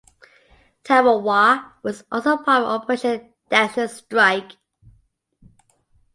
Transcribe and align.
"Tarawa" 0.83 1.73
was 1.83 2.03
also 2.11 2.35
part 2.37 2.63
of 2.63 2.69
"Operation 2.81 3.31
Desert 3.51 3.91
Strike". 3.91 4.53